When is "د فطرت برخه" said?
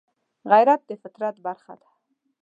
0.89-1.73